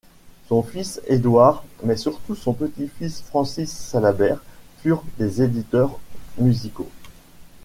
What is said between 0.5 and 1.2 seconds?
fils,